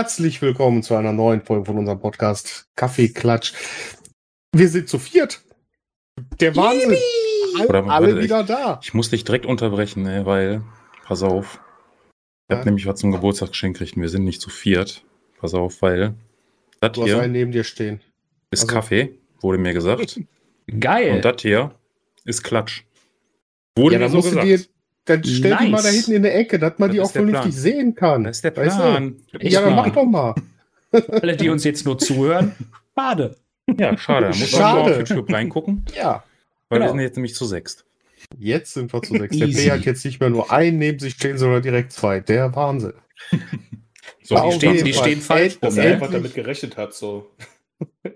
[0.00, 3.52] Herzlich willkommen zu einer neuen Folge von unserem Podcast Kaffeeklatsch.
[4.50, 5.42] Wir sind zu viert.
[6.40, 6.96] Der Wahnsinn.
[7.58, 8.80] All, Oder, alle warte, wieder da.
[8.82, 10.62] Ich muss dich direkt unterbrechen, ey, weil,
[11.04, 11.60] pass auf.
[12.48, 12.56] Ich Ja.
[12.56, 15.04] habe nämlich was zum Geburtstagsgeschenk gekriegt und wir sind nicht zu viert.
[15.38, 16.14] Pass auf, weil
[16.80, 18.00] das Du hast hier einen neben dir stehen.
[18.50, 20.18] ist also- Kaffee, wurde mir gesagt.
[20.80, 21.16] Geil.
[21.16, 21.74] und das hier
[22.24, 22.84] ist Klatsch.
[23.76, 24.70] Wurde Ja, mir so gesagt.
[25.06, 25.82] Dann stell die mal Nice.
[25.82, 27.62] da hinten in der Ecke, dass man Das die auch der vernünftig Plan.
[27.62, 28.24] sehen kann.
[28.24, 28.82] das ist der Weißt du?
[28.82, 29.16] Plan.
[29.40, 30.34] Ja, dann mach doch mal.
[31.10, 32.52] Alle, die uns jetzt nur zuhören,
[32.96, 33.36] schade.
[33.78, 34.26] Ja, schade.
[34.30, 34.80] Da muss man Schade.
[34.90, 36.24] mal auf YouTube reingucken, Ja.
[36.68, 36.90] weil Genau.
[36.92, 37.84] wir sind jetzt nämlich zu sechst.
[38.38, 39.36] Jetzt sind wir zu sechs.
[39.38, 39.64] Der Easy.
[39.68, 42.20] P hat jetzt nicht mehr nur einen neben sich stehen, sondern direkt zwei.
[42.20, 42.92] Der Wahnsinn.
[44.22, 47.30] So, die stehen, die stehen falsch dass er einfach damit gerechnet hat, so.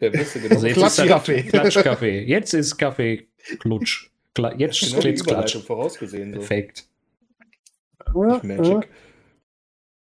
[0.01, 1.43] er wusste genau, Also jetzt ist das Klatschkaffee.
[1.43, 2.21] Klatschkaffee.
[2.25, 3.27] Jetzt ist Kaffee
[3.59, 4.11] Klutsch.
[4.35, 5.57] Kla jetzt genau steht's Klatsch.
[5.57, 6.33] Vorausgesehen.
[6.33, 6.39] So.
[6.41, 6.87] Perfekt.
[8.13, 8.89] Magic.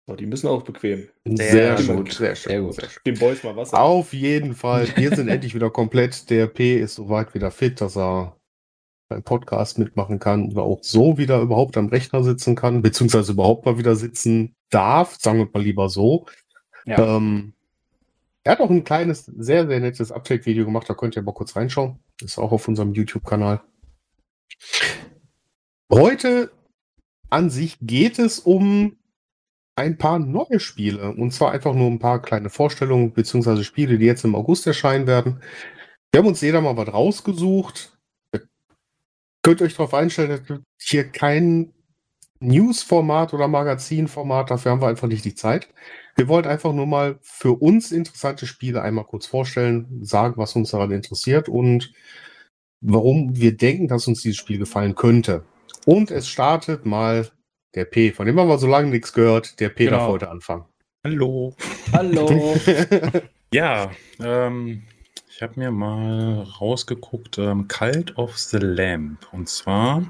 [0.06, 1.08] So, die müssen auch bequem.
[1.24, 2.12] Sehr, Sehr gut.
[2.12, 2.50] Sehr schön.
[2.50, 2.74] Sehr gut.
[2.74, 3.02] Sehr schön.
[3.06, 3.80] Den Boys mal Wasser.
[3.80, 4.89] Auf jeden Fall.
[4.97, 6.28] Wir sind endlich wieder komplett.
[6.28, 8.36] Der P ist soweit wieder fit, dass er
[9.08, 13.64] beim Podcast mitmachen kann oder auch so wieder überhaupt am Rechner sitzen kann, beziehungsweise überhaupt
[13.64, 15.17] mal wieder sitzen darf.
[15.20, 16.27] Sagen wir mal lieber so.
[16.84, 17.17] Ja.
[17.17, 17.52] Ähm,
[18.42, 20.91] er hat auch ein kleines, sehr, sehr nettes Update-Video gemacht.
[20.91, 22.00] Da könnt ihr mal kurz reinschauen.
[22.20, 23.61] Ist auch auf unserem YouTube-Kanal.
[25.91, 26.50] Heute
[27.31, 28.97] an sich geht es um
[29.75, 31.11] ein paar neue Spiele.
[31.11, 35.06] Und zwar einfach nur ein paar kleine Vorstellungen beziehungsweise Spiele, die jetzt im August erscheinen
[35.06, 35.42] werden.
[36.11, 37.98] Wir haben uns jeder mal was rausgesucht.
[38.34, 38.42] Ihr
[39.42, 41.73] könnt euch darauf einstellen, gibt hier kein
[42.41, 44.50] News-Format oder Magazin-Format.
[44.50, 45.69] Dafür haben wir einfach nicht die Zeit.
[46.17, 50.70] Wir wollten einfach nur mal für uns interessante Spiele einmal kurz vorstellen, sagen, was uns
[50.70, 51.92] daran interessiert und
[52.83, 55.44] warum wir denken, dass uns dieses Spiel gefallen könnte.
[55.86, 57.28] Und es startet mal
[57.74, 59.58] der P, von dem haben wir so lange nichts gehört.
[59.61, 59.96] Der P Genau.
[59.98, 60.64] darf heute anfangen.
[61.05, 61.55] Hallo.
[61.92, 62.57] Hallo.
[63.55, 64.83] Ja, ähm,
[65.29, 69.28] ich habe mir mal rausgeguckt, ähm, Cult of the Lamp.
[69.30, 70.07] Und zwar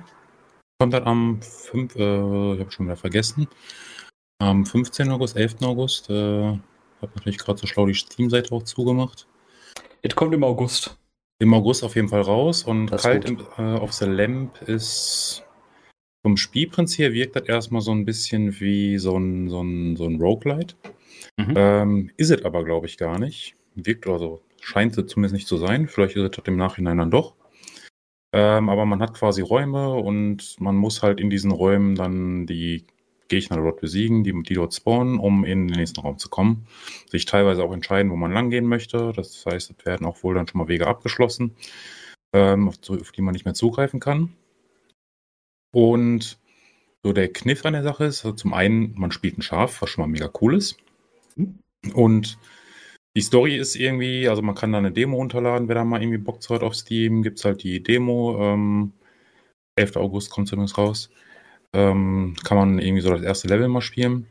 [0.79, 3.49] kommt das am 5, äh, ich habe schon wieder vergessen,
[4.39, 5.11] am 15.
[5.11, 5.57] August, 11.
[5.63, 6.09] August.
[6.09, 6.15] Äh,
[7.03, 9.27] habe natürlich gerade so schlau die Steam-Seite auch zugemacht.
[10.03, 10.97] Jetzt kommt im August.
[11.43, 12.63] Im August auf jeden Fall raus.
[12.63, 13.25] Und Das gut.
[13.25, 15.43] im- äh, of the Lamp ist
[16.25, 20.05] vom Spielprinzip her wirkt das erstmal so ein bisschen wie so ein, so ein, so
[20.07, 20.77] ein Roguelite.
[21.37, 21.55] Mhm.
[21.57, 23.57] Ähm, ist es aber, glaube ich, gar nicht.
[23.75, 25.89] Wirkt also, scheint es zumindest nicht zu sein.
[25.89, 27.35] Vielleicht ist es im Nachhinein dann doch.
[28.33, 32.85] Ähm, aber man hat quasi Räume und man muss halt in diesen Räumen dann die
[33.33, 36.67] Gegner dort besiegen, die, die dort spawnen, um in den nächsten Raum zu kommen.
[37.11, 39.13] Sich teilweise auch entscheiden, wo man langgehen möchte.
[39.17, 41.57] Das heißt, es werden auch wohl dann schon mal Wege abgeschlossen,
[42.35, 44.35] ähm, auf, auf die man nicht mehr zugreifen kann.
[45.75, 46.39] Und
[47.03, 49.89] so der Kniff an der Sache ist, also zum einen, man spielt ein Schaf, was
[49.89, 50.77] schon mal mega cool ist.
[51.95, 52.39] Und
[53.17, 56.19] die Story ist irgendwie, also man kann da eine Demo runterladen, wer da mal irgendwie
[56.19, 58.39] Bock hat auf Steam, gibt es halt die Demo.
[58.41, 58.93] Ähm,
[59.77, 59.97] 11.
[59.97, 61.09] August kommt es übrigens raus.
[61.75, 64.27] Ähm, kann man irgendwie so das erste Level mal spielen.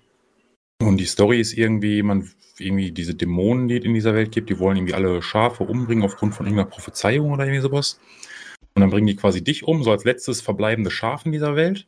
[0.82, 4.50] Und die Story ist irgendwie, man irgendwie diese Dämonen, die es in dieser Welt gibt,
[4.50, 8.00] die wollen irgendwie alle Schafe umbringen aufgrund von irgendeiner Prophezeiung oder irgendwie sowas.
[8.76, 11.88] Und dann bringen die quasi dich um, so als letztes verbleibende Schaf in dieser Welt.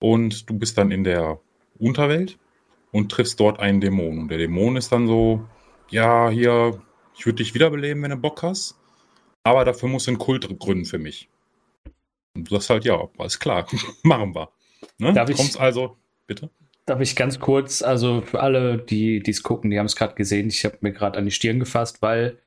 [0.00, 1.40] Und du bist dann in der
[1.78, 2.38] Unterwelt
[2.92, 4.18] und triffst dort einen Dämon.
[4.18, 5.44] Und der Dämon ist dann so,
[5.90, 6.80] ja, hier,
[7.16, 8.76] ich würde dich wiederbeleben, wenn du Bock hast.
[9.42, 11.28] Aber dafür musst du einen Kult gründen für mich.
[12.34, 13.66] Und du sagst halt, ja, alles klar,
[14.02, 14.50] machen wir.
[14.98, 15.12] Ne?
[15.12, 15.96] Darf ich- Kommst also,
[16.26, 16.50] bitte?
[16.86, 20.48] Darf ich ganz kurz, also für alle, die es gucken, die haben es gerade gesehen,
[20.48, 22.38] ich habe mir gerade an die Stirn gefasst, weil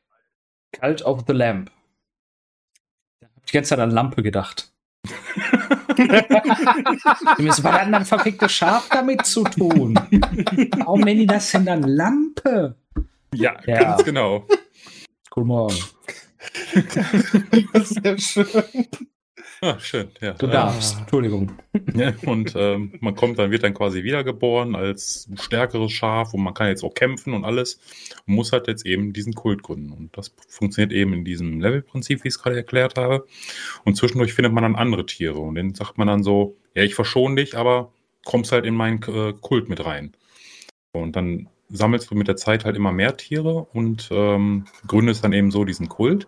[0.80, 1.72] Cult of the Lamp.
[3.20, 4.72] Da habe ich die ganze Zeit an Lampe gedacht.
[7.40, 9.96] Was war dann ein verficktes Schaf damit zu tun?
[10.78, 12.76] Warum nennen die das denn dann Lampe?
[13.34, 13.80] Ja, Ja.
[13.80, 14.46] ganz genau.
[15.32, 15.76] Guten Morgen.
[17.84, 18.46] Sehr schön.
[19.62, 20.34] Ah, schön, ja.
[20.34, 21.00] Du Äh, darfst.
[21.00, 21.52] Entschuldigung.
[21.96, 26.54] Ja, und ähm, man kommt dann, wird dann quasi wiedergeboren als stärkeres Schaf und man
[26.56, 27.80] kann jetzt auch kämpfen und alles
[28.26, 29.92] und muss halt jetzt eben diesen Kult gründen.
[29.92, 33.26] Und das funktioniert eben in diesem Levelprinzip, wie ich es gerade erklärt habe.
[33.86, 36.96] Und zwischendurch findet man dann andere Tiere und denen sagt man dann so, ja, ich
[36.96, 37.92] verschone dich, aber
[38.26, 40.14] kommst halt in meinen äh, Kult mit rein.
[40.94, 45.34] Und dann sammelst du mit der Zeit halt immer mehr Tiere und ähm, gründest dann
[45.34, 46.28] eben so diesen Kult.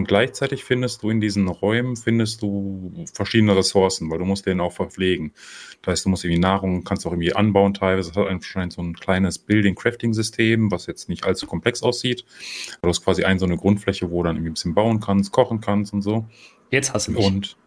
[0.00, 4.58] Und gleichzeitig findest du in diesen Räumen findest du verschiedene Ressourcen, weil du musst den
[4.58, 5.34] auch verpflegen.
[5.82, 8.08] Das heißt, du musst irgendwie Nahrung, kannst auch irgendwie anbauen teilweise.
[8.08, 12.24] Das hat anscheinend so ein kleines Building-Crafting-System, was jetzt nicht allzu komplex aussieht.
[12.80, 15.32] Du hast quasi eine so eine Grundfläche, wo du dann irgendwie ein bisschen bauen kannst,
[15.32, 16.26] kochen kannst und so.
[16.70, 17.26] Jetzt hast du mich.
[17.26, 17.58] Und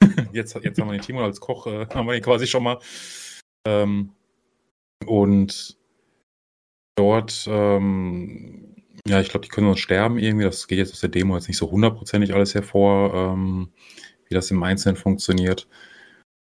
[0.32, 2.78] jetzt, jetzt haben wir den Timo als Koch, äh, haben wir ihn quasi schon mal.
[3.66, 4.08] Ähm,
[5.04, 5.76] und
[6.96, 8.73] Dort, ähm,
[9.06, 10.44] ja, ich glaube, die können uns sterben irgendwie.
[10.44, 13.68] Das geht jetzt aus der Demo jetzt nicht so hundertprozentig alles hervor, ähm,
[14.28, 15.68] wie das im Einzelnen funktioniert.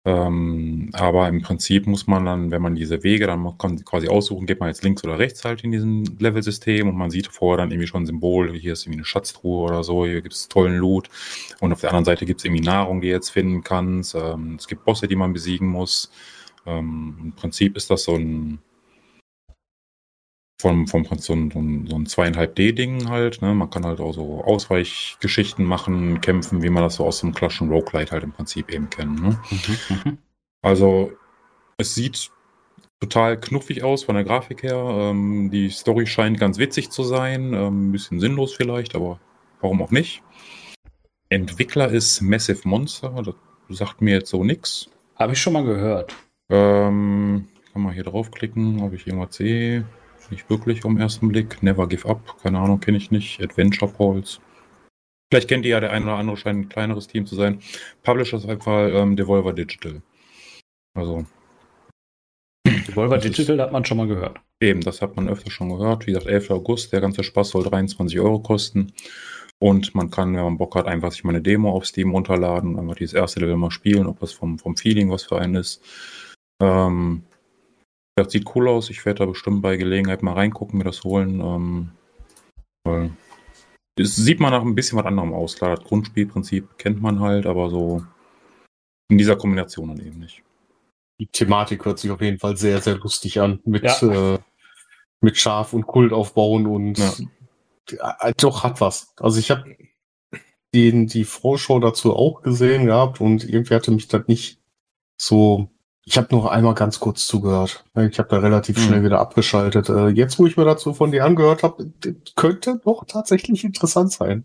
[0.06, 4.46] Ähm, aber im Prinzip muss man dann, wenn man diese Wege, dann kann quasi aussuchen,
[4.46, 7.72] geht man jetzt links oder rechts halt in diesem Level-System und man sieht vorher dann
[7.72, 10.76] irgendwie schon ein Symbol, hier ist irgendwie eine Schatztruhe oder so, hier gibt es tollen
[10.76, 11.10] Loot
[11.58, 14.14] und auf der anderen Seite gibt es irgendwie Nahrung, die du jetzt finden kannst.
[14.14, 16.12] Ähm, es gibt Bosse, die man besiegen muss.
[16.66, 18.60] Ähm, Im Prinzip ist das so ein
[20.58, 23.42] vom, vom so ein, so ein, so ein 2,5D-Ding halt.
[23.42, 23.54] Ne?
[23.54, 27.70] Man kann halt auch so Ausweichgeschichten machen, kämpfen, wie man das so aus dem klassischen
[27.70, 29.22] Roguelite halt im Prinzip eben kennt.
[29.22, 29.38] Ne?
[29.50, 30.18] Mhm, mhm.
[30.62, 31.12] also
[31.78, 32.30] es sieht
[33.00, 34.76] total knuffig aus von der Grafik her.
[34.76, 37.52] Ähm, die Story scheint ganz witzig zu sein.
[37.52, 39.20] Ähm, ein bisschen sinnlos vielleicht, aber
[39.60, 40.22] warum auch nicht.
[41.28, 43.10] Entwickler ist Massive Monster.
[43.22, 43.34] Das
[43.68, 44.88] sagt mir jetzt so nichts.
[45.16, 46.14] Habe ich schon mal gehört.
[46.48, 49.84] Ähm, kann man hier draufklicken, ob ich irgendwas sehe.
[50.30, 51.62] Nicht wirklich am ersten Blick.
[51.62, 53.40] Never Give Up, keine Ahnung, kenne ich nicht.
[53.40, 54.38] Adventure Pulse.
[55.30, 57.60] Vielleicht kennt ihr ja, der eine oder andere scheint ein kleineres Team zu sein.
[58.02, 60.02] Publisher ist einfach ähm, Devolver Digital.
[60.94, 61.26] Also.
[62.64, 64.38] Devolver Digital hat man schon mal gehört.
[64.60, 66.06] Eben, das hat man öfter schon gehört.
[66.06, 66.50] Wie gesagt, 11.
[66.50, 68.92] August, der ganze Spaß soll 23 Euro kosten.
[69.58, 72.74] Und man kann, wenn man Bock hat, einfach sich mal eine Demo auf Steam runterladen
[72.74, 75.56] und einfach dieses erste Level mal spielen, ob das vom, vom Feeling was für einen
[75.56, 75.82] ist.
[76.60, 77.24] Ähm,
[78.16, 78.90] das sieht cool aus.
[78.90, 81.40] Ich werde da bestimmt bei Gelegenheit mal reingucken, mir das holen.
[81.40, 81.92] Ähm,
[82.84, 83.10] weil
[83.96, 85.56] das sieht man nach ein bisschen was anderem aus.
[85.56, 88.04] Klar, das Grundspielprinzip kennt man halt, aber so
[89.08, 90.42] in dieser Kombination dann eben nicht.
[91.20, 93.60] Die Thematik hört sich auf jeden Fall sehr, sehr lustig an.
[93.64, 94.34] Mit, ja.
[94.34, 94.38] äh,
[95.20, 97.14] mit Schaf und Kult aufbauen und ja.
[98.20, 99.14] äh, doch hat was.
[99.18, 99.76] Also ich habe
[100.74, 104.60] den die Vorschau dazu auch gesehen gehabt und irgendwie hatte mich das nicht
[105.18, 105.70] so
[106.08, 107.84] ich habe noch einmal ganz kurz zugehört.
[107.96, 109.06] Ich habe da relativ schnell hm.
[109.06, 109.88] wieder abgeschaltet.
[109.88, 111.90] Äh, jetzt, wo ich mir dazu von dir angehört habe,
[112.36, 114.44] könnte doch tatsächlich interessant sein.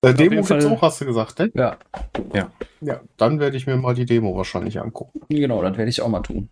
[0.00, 1.52] Äh, Demo gibt's auch, hast du gesagt, ne?
[1.54, 1.76] Ja.
[2.32, 2.50] Ja.
[2.80, 5.20] Ja, dann werde ich mir mal die Demo wahrscheinlich angucken.
[5.28, 6.48] Genau, das werde ich auch mal tun.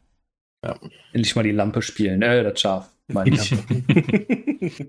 [0.63, 0.77] Ja.
[1.15, 2.21] Endlich mal die Lampe spielen.
[2.21, 3.51] Äh, das Schaf, meine ich.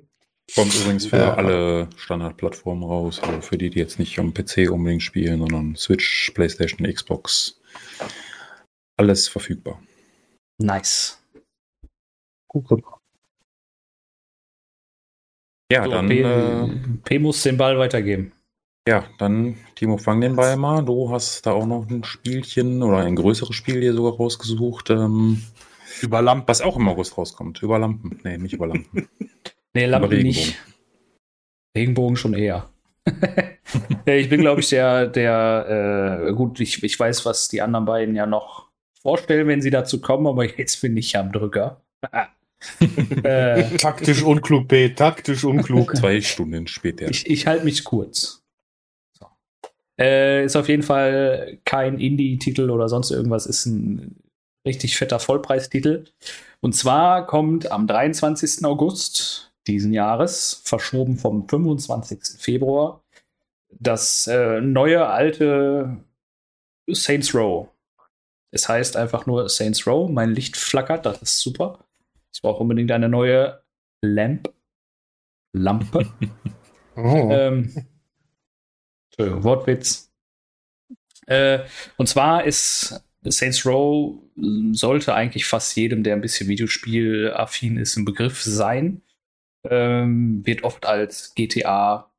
[0.56, 1.34] Kommt übrigens für ja.
[1.36, 6.32] alle Standardplattformen raus, also für die, die jetzt nicht am PC unbedingt spielen, sondern Switch,
[6.36, 7.62] PlayStation, Xbox
[8.98, 9.82] alles verfügbar.
[10.60, 11.22] Nice.
[12.48, 12.84] Gut.
[15.72, 16.08] Ja, so, dann.
[16.08, 16.68] P, äh,
[17.04, 18.32] P muss den Ball weitergeben.
[18.88, 20.84] Ja, dann, Timo, fang den Ball mal.
[20.84, 24.90] Du hast da auch noch ein Spielchen oder ein größeres Spiel hier sogar rausgesucht.
[24.92, 25.44] Ähm,
[26.02, 26.48] über Lampen.
[26.48, 27.62] Was auch im August rauskommt.
[27.62, 28.22] Über Lampen.
[28.24, 29.10] Nee, nicht über Lampen.
[29.74, 30.28] nee, Lampen Regenbogen.
[30.28, 30.58] nicht.
[31.76, 32.70] Regenbogen schon eher.
[34.06, 38.16] ich bin, glaube ich, der, der, äh, gut, ich, ich weiß, was die anderen beiden
[38.16, 38.67] ja noch
[39.08, 41.82] vorstellen, wenn sie dazu kommen, aber jetzt bin ich am Drücker.
[43.24, 45.96] äh, taktisch unklug, B, taktisch unklug.
[45.96, 47.10] Zwei Stunden später.
[47.10, 48.44] Ich, ich halte mich kurz.
[49.18, 49.28] So.
[49.98, 54.18] Äh, ist auf jeden Fall kein Indie-Titel oder sonst irgendwas, ist ein
[54.66, 56.04] richtig fetter Vollpreistitel.
[56.60, 58.66] Und zwar kommt am 23.
[58.66, 62.42] August diesen Jahres, verschoben vom 25.
[62.42, 63.06] Februar,
[63.70, 65.96] das äh, neue alte
[66.90, 67.70] Saints Row
[68.52, 70.10] es heißt einfach nur Saints Row.
[70.10, 71.86] Mein Licht flackert, das ist super.
[72.34, 73.62] Ich brauche unbedingt eine neue
[74.02, 74.54] Lamp.
[75.54, 76.12] Lampe.
[76.96, 77.30] oh.
[77.32, 77.88] ähm,
[79.18, 80.12] Wortwitz.
[81.26, 81.66] Äh,
[81.98, 84.22] und zwar ist Saints Row
[84.72, 89.02] sollte eigentlich fast jedem, der ein bisschen Videospiel-affin ist, ein Begriff sein.
[89.64, 92.12] Ähm, wird oft als GTA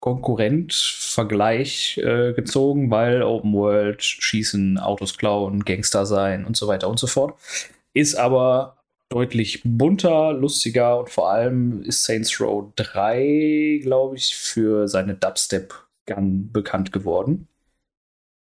[0.00, 6.88] Konkurrent, Vergleich äh, gezogen, weil Open World, Schießen, Autos klauen, Gangster sein und so weiter
[6.88, 7.34] und so fort.
[7.94, 8.76] Ist aber
[9.08, 16.52] deutlich bunter, lustiger und vor allem ist Saints Row 3, glaube ich, für seine Dubstep-Gun
[16.52, 17.48] bekannt geworden.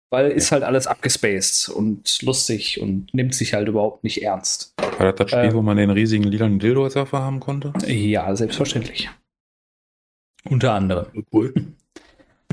[0.10, 0.36] Weil ja.
[0.36, 4.74] ist halt alles abgespaced und lustig und nimmt sich halt überhaupt nicht ernst.
[4.78, 7.72] War das das Spiel, äh, wo man den riesigen lilanen Dildo als Waffe haben konnte?
[7.88, 9.10] Ja, selbstverständlich.
[10.50, 11.26] Unter anderem.
[11.32, 11.54] Cool.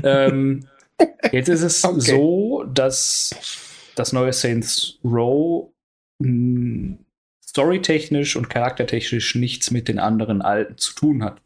[0.03, 0.67] ähm,
[1.31, 1.99] jetzt ist es okay.
[1.99, 3.31] so, dass
[3.95, 5.71] das neue Saints Row
[6.21, 6.99] hm,
[7.43, 11.41] storytechnisch und charaktertechnisch nichts mit den anderen alten zu tun hat,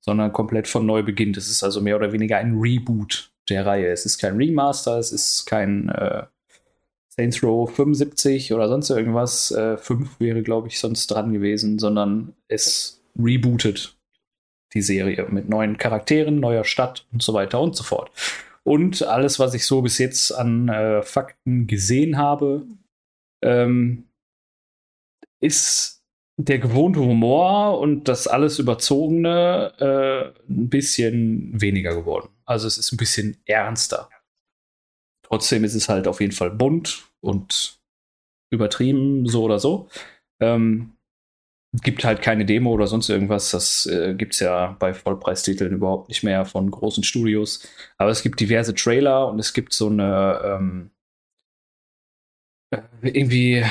[0.00, 1.36] sondern komplett von neu beginnt.
[1.36, 3.88] Es ist also mehr oder weniger ein Reboot der Reihe.
[3.88, 6.24] Es ist kein Remaster, es ist kein äh,
[7.08, 9.52] Saints Row 75 oder sonst irgendwas.
[9.52, 13.96] Äh, 5 wäre, glaube ich, sonst dran gewesen, sondern es rebootet
[14.74, 18.10] die Serie mit neuen Charakteren, neuer Stadt und so weiter und so fort.
[18.64, 22.66] Und alles, was ich so bis jetzt an äh, Fakten gesehen habe,
[23.42, 24.04] ähm,
[25.40, 26.02] ist
[26.36, 32.30] der gewohnte Humor und das alles Überzogene äh, ein bisschen weniger geworden.
[32.44, 34.08] Also es ist ein bisschen ernster.
[35.22, 37.78] Trotzdem ist es halt auf jeden Fall bunt und
[38.50, 39.88] übertrieben, so oder so.
[40.40, 40.96] Ähm,
[41.82, 43.50] gibt halt keine Demo oder sonst irgendwas.
[43.50, 47.66] Das äh, gibt es ja bei Vollpreistiteln überhaupt nicht mehr von großen Studios.
[47.98, 50.90] Aber es gibt diverse Trailer und es gibt so eine ähm,
[52.70, 53.64] äh, irgendwie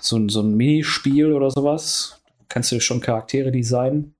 [0.00, 2.22] so, so ein Minispiel oder sowas.
[2.48, 4.14] Kannst du schon Charaktere designen?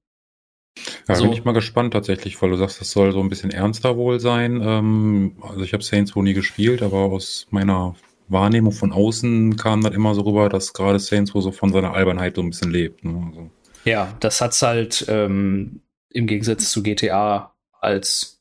[1.09, 1.25] Ja, So.
[1.25, 4.21] bin ich mal gespannt tatsächlich, weil du sagst, das soll so ein bisschen ernster wohl
[4.21, 4.61] sein.
[4.63, 7.95] Ähm, also ich habe Saints Row nie gespielt, aber aus meiner
[8.29, 11.95] Wahrnehmung von außen kam dann immer so rüber, dass gerade Saints Row so von seiner
[11.95, 13.05] Albernheit so ein bisschen lebt.
[13.05, 13.25] Ne?
[13.29, 13.51] Also,
[13.85, 15.81] Ja, das hat's halt ähm,
[16.11, 18.37] im Gegensatz zu GTA als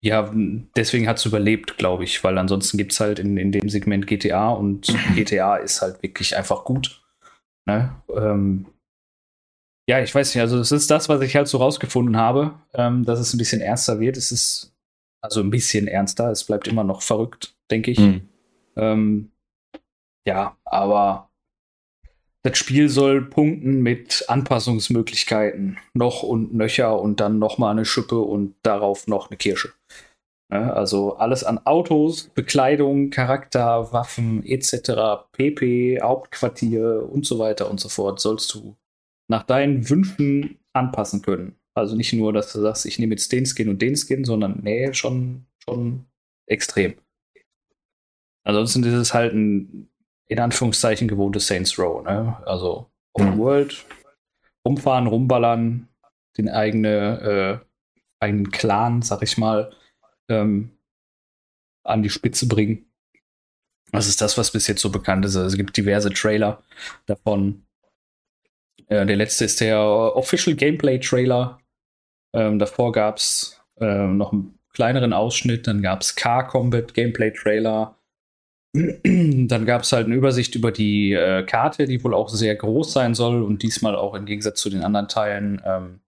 [0.00, 0.32] ja,
[0.76, 4.94] deswegen hat's überlebt, glaube ich, weil ansonsten gibt's halt in, in dem Segment GTA und
[5.16, 7.02] GTA ist halt wirklich einfach gut.
[7.66, 8.00] Ne?
[8.14, 8.66] Ähm,
[9.88, 13.04] ja, ich weiß nicht, also es ist das, was ich halt so rausgefunden habe, ähm,
[13.04, 14.16] dass es ein bisschen ernster wird.
[14.16, 14.72] Es ist
[15.20, 17.98] also ein bisschen ernster, es bleibt immer noch verrückt, denke ich.
[17.98, 18.28] hm.
[18.76, 19.30] Ähm,
[20.26, 21.30] ja, aber
[22.44, 25.78] das Spiel soll punkten mit Anpassungsmöglichkeiten.
[25.94, 29.72] Noch und nöcher und dann noch mal eine Schippe und darauf noch eine Kirsche.
[30.50, 37.80] Ne, also alles an Autos, Bekleidung, Charakter, Waffen etc., PP, Hauptquartier und so weiter und
[37.80, 38.76] so fort sollst du
[39.30, 41.56] nach deinen Wünschen anpassen können.
[41.74, 44.60] Also nicht nur, dass du sagst, ich nehme jetzt den Skin und den Skin, sondern
[44.62, 46.06] nee, schon, schon
[46.46, 46.94] extrem.
[48.48, 49.90] Ansonsten ist es halt ein,
[50.26, 52.02] in Anführungszeichen, gewohntes Saints Row.
[52.02, 52.34] Ne?
[52.46, 53.38] Also Open Mhm.
[53.38, 53.84] World,
[54.66, 55.88] rumfahren, rumballern,
[56.38, 57.66] den eigene, äh,
[58.20, 59.70] eigenen Clan, sag ich mal,
[60.30, 60.70] ähm,
[61.84, 62.86] an die Spitze bringen.
[63.92, 65.36] Das ist das, was bis jetzt so bekannt ist.
[65.36, 66.62] Also es gibt diverse Trailer
[67.04, 67.66] davon.
[68.86, 71.60] Äh, der letzte ist der Official Gameplay Trailer.
[72.32, 77.30] Ähm, davor gab es äh, noch einen kleineren Ausschnitt, dann gab es Car Combat Gameplay
[77.30, 77.97] Trailer.
[78.74, 82.92] Dann gab es halt eine Übersicht über die äh, Karte, die wohl auch sehr groß
[82.92, 86.00] sein soll und diesmal auch im Gegensatz zu den anderen Teilen ähm,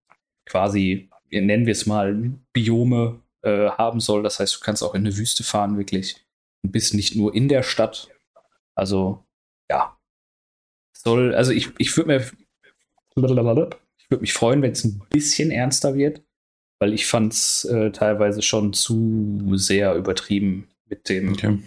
[0.45, 4.23] quasi, nennen wir es mal, Biome äh, haben soll.
[4.23, 6.17] Das heißt, du kannst auch in eine Wüste fahren, wirklich.
[6.63, 8.09] Und bist nicht nur in der Stadt.
[8.75, 9.25] Also,
[9.71, 9.97] ja.
[10.95, 12.27] Soll, also ich, ich würde mir,
[13.17, 16.23] ich würde mich freuen, wenn es ein bisschen ernster wird,
[16.79, 21.59] weil ich fand es äh, teilweise schon zu sehr übertrieben mit dem Okay.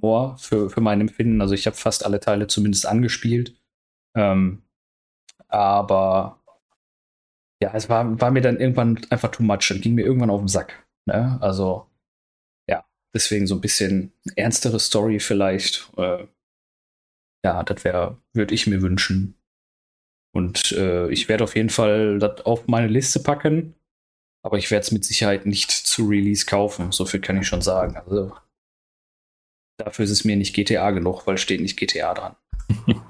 [0.00, 1.40] Humor für, für mein Empfinden.
[1.40, 3.56] Also ich habe fast alle Teile zumindest angespielt.
[4.16, 4.62] Ähm,
[5.48, 6.42] aber
[7.62, 10.40] ja, es war, war mir dann irgendwann einfach too much und ging mir irgendwann auf
[10.40, 10.86] den Sack.
[11.06, 11.38] Ne?
[11.40, 11.86] Also
[12.68, 12.84] ja,
[13.14, 15.90] deswegen so ein bisschen ernstere Story vielleicht.
[15.96, 16.26] Äh,
[17.44, 19.36] ja, das wäre, würde ich mir wünschen.
[20.34, 23.74] Und äh, ich werde auf jeden Fall das auf meine Liste packen.
[24.44, 26.92] Aber ich werde es mit Sicherheit nicht zu Release kaufen.
[26.92, 27.96] So viel kann ich schon sagen.
[27.96, 28.36] Also
[29.78, 32.36] dafür ist es mir nicht GTA genug, weil steht nicht GTA dran.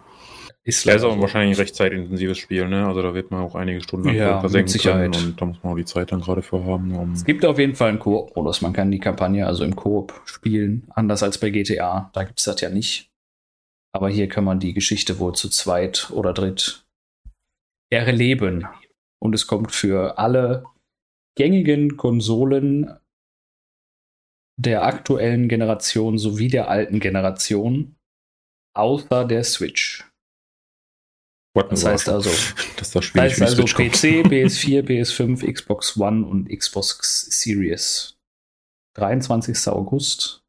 [0.64, 1.20] ist Ja, ist aber so.
[1.20, 2.86] wahrscheinlich ein recht zeitintensives Spiel, ne?
[2.86, 5.12] Also da wird man auch einige Stunden Ja, versenken Sicherheit.
[5.12, 6.94] können und da muss man auch die Zeit dann gerade für haben.
[6.94, 8.60] Um Es gibt auf jeden Fall einen Koop-Modus.
[8.62, 12.10] Man kann die Kampagne also im Koop spielen, anders als bei GTA.
[12.12, 13.10] Da gibt es das ja nicht.
[13.94, 16.84] Aber hier kann man die Geschichte wohl zu zweit oder dritt
[17.90, 18.66] erleben.
[19.18, 20.64] Und es kommt für alle
[21.36, 22.90] gängigen Konsolen
[24.56, 27.96] der aktuellen Generation sowie der alten Generation,
[28.74, 30.08] außer der Switch.
[31.54, 32.30] What Das heißt also,
[32.76, 33.64] dass das Das nicht heißt also.
[33.64, 38.18] PC, PS4, PS5, Xbox One und Xbox Series.
[38.94, 39.68] 23.
[39.68, 40.42] August.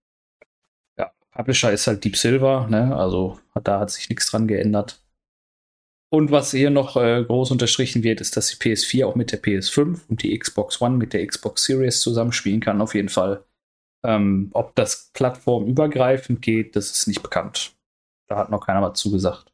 [0.98, 2.96] Ja, Publisher ist halt Deep Silver, ne?
[2.96, 5.02] Also da hat sich nichts dran geändert.
[6.10, 9.42] Und was hier noch äh, groß unterstrichen wird, ist, dass die PS4 auch mit der
[9.44, 13.44] PS5 und die Xbox One mit der Xbox Series zusammenspielen kann, auf jeden Fall.
[14.06, 17.76] Ähm, ob das plattformübergreifend geht, das ist nicht bekannt.
[18.28, 19.52] Da hat noch keiner was zugesagt.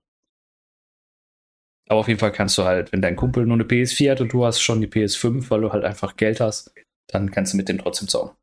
[1.89, 4.33] Aber auf jeden Fall kannst du halt, wenn dein Kumpel nur eine PS4 hat und
[4.33, 6.73] du hast schon die PS5, weil du halt einfach Geld hast,
[7.07, 8.35] dann kannst du mit dem trotzdem zocken.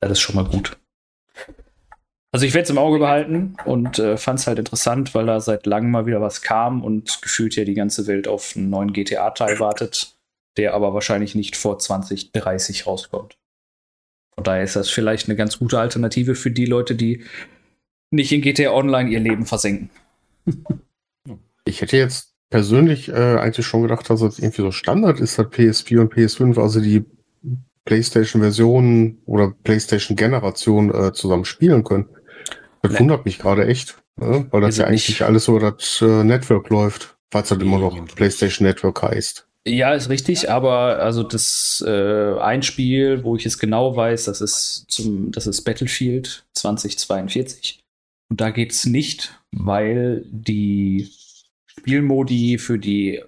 [0.00, 0.78] Das ist schon mal gut.
[2.32, 5.38] Also ich werde es im Auge behalten und äh, fand es halt interessant, weil da
[5.40, 8.92] seit langem mal wieder was kam und gefühlt ja die ganze Welt auf einen neuen
[8.92, 10.16] GTA-Teil wartet,
[10.56, 13.38] der aber wahrscheinlich nicht vor 2030 rauskommt.
[14.34, 17.24] Von daher ist das vielleicht eine ganz gute Alternative für die Leute, die
[18.10, 19.90] nicht in GTA Online ihr Leben versenken.
[21.66, 25.46] Ich hätte jetzt persönlich äh, eigentlich schon gedacht, dass das irgendwie so Standard ist, dass
[25.46, 27.04] PS4 und PS5, also die
[27.86, 32.06] PlayStation-Version oder PlayStation-Generation äh, zusammen spielen können.
[32.82, 33.00] Das Ne.
[33.00, 33.96] wundert mich gerade echt.
[34.16, 34.46] Ne?
[34.50, 35.22] Weil das ja eigentlich nicht.
[35.22, 39.48] alles über das äh, Network läuft, falls das immer noch PlayStation Network heißt.
[39.66, 44.42] Ja, ist richtig, aber also das äh, ein Spiel, wo ich es genau weiß, das
[44.42, 47.80] ist zum, das ist Battlefield 2042.
[48.30, 51.10] Und da geht es nicht, weil die
[51.66, 53.22] Spielmodi für die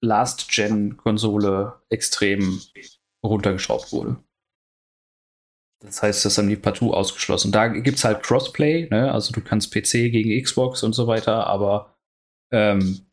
[0.00, 2.60] Last-Gen-Konsole extrem
[3.24, 4.16] runtergeschraubt wurde.
[5.84, 7.52] Das heißt, das haben die partout ausgeschlossen.
[7.52, 9.12] Da gibt es halt Crossplay, ne?
[9.12, 11.94] also du kannst PC gegen Xbox und so weiter, aber
[12.52, 13.06] ähm,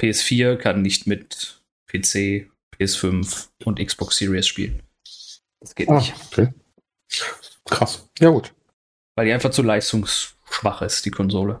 [0.00, 1.59] PS4 kann nicht mit
[1.90, 4.82] PC, PS5 und Xbox Series spielen.
[5.60, 6.14] Das geht ah, nicht.
[6.30, 6.48] Okay.
[7.66, 8.08] Krass.
[8.18, 8.54] Ja, gut.
[9.14, 11.60] Weil die einfach zu leistungsschwach ist, die Konsole.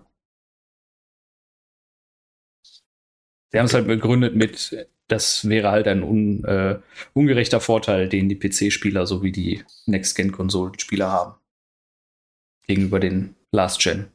[3.52, 6.78] Sie haben es halt begründet mit, das wäre halt ein un, äh,
[7.14, 11.34] ungerechter Vorteil, den die PC-Spieler sowie die Next-Gen-Konsolenspieler haben.
[12.66, 14.08] Gegenüber den Last-Gen.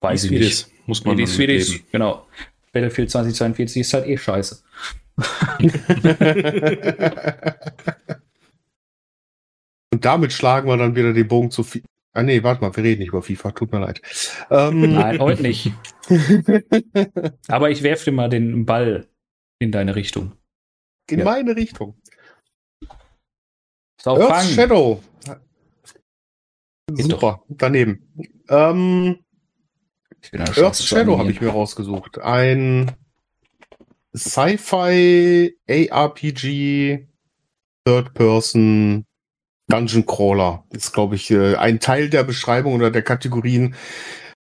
[0.00, 0.68] Weiß ich nicht.
[0.86, 2.28] Muss man nee, Swedish, genau.
[2.76, 4.62] Battlefield 2042 ist halt eh scheiße.
[9.92, 11.64] Und damit schlagen wir dann wieder den Bogen zu,
[12.12, 14.00] Ah nee, warte mal, wir reden nicht über FIFA, tut mir leid.
[14.50, 15.70] Ähm, Nein, heute nicht.
[17.48, 19.06] Aber ich werfe dir mal den Ball
[19.58, 20.32] in deine Richtung.
[21.10, 21.26] In ja.
[21.26, 22.00] meine Richtung.
[24.00, 24.50] So, Earth.
[24.50, 25.02] Shadow.
[26.90, 27.44] Geht Super, doch.
[27.48, 28.08] daneben.
[28.48, 29.18] Ähm,
[30.32, 32.18] Earth Shadow habe ich mir rausgesucht.
[32.18, 32.92] Ein
[34.14, 37.06] Sci-Fi ARPG
[37.84, 39.06] Third Person
[39.68, 43.74] Dungeon Crawler ist, glaube ich, äh, ein Teil der Beschreibung oder der Kategorien,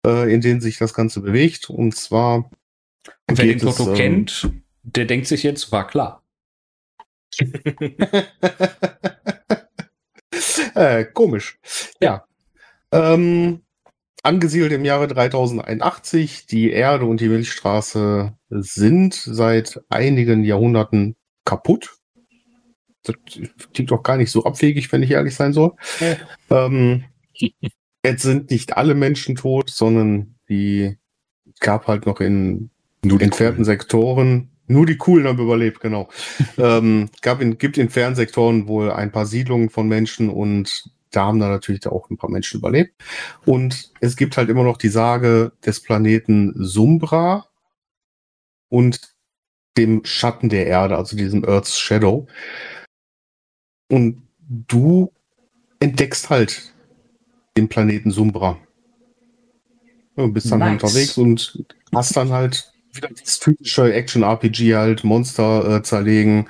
[0.06, 1.70] äh, in denen sich das Ganze bewegt.
[1.70, 2.50] Und zwar.
[3.26, 4.50] Wer den Toto ähm, kennt,
[4.82, 6.22] der denkt sich jetzt, war klar.
[10.74, 11.58] äh, komisch.
[12.00, 12.26] Ja.
[12.92, 13.63] Ähm,
[14.24, 16.46] angesiedelt im Jahre 3081.
[16.46, 21.98] Die Erde und die Milchstraße sind seit einigen Jahrhunderten kaputt
[23.04, 23.16] das
[23.72, 25.72] klingt doch gar nicht so abwegig, wenn ich ehrlich sein soll.
[26.00, 26.16] Ja.
[26.66, 27.04] Ähm,
[28.04, 30.96] jetzt sind nicht alle Menschen tot, sondern die
[31.60, 32.70] gab halt noch in
[33.02, 33.64] entfernten coolen.
[33.64, 36.08] Sektoren, nur die coolen haben überlebt, genau.
[36.58, 40.84] ähm, gab in, gibt in fernen Sektoren wohl ein paar Siedlungen von Menschen und
[41.16, 42.94] da haben dann natürlich auch ein paar Menschen überlebt.
[43.44, 47.46] Und es gibt halt immer noch die Sage des Planeten Sumbra
[48.68, 49.14] und
[49.76, 52.26] dem Schatten der Erde, also diesem Earth's Shadow.
[53.90, 55.12] Und du
[55.80, 56.72] entdeckst halt
[57.56, 58.58] den Planeten Sumbra.
[60.16, 60.82] Du bist dann nice.
[60.82, 66.48] unterwegs und hast dann halt wieder das typische Action-RPG halt, Monster äh, zerlegen,